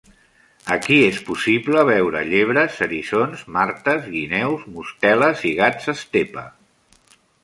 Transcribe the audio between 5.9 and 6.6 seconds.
estepa.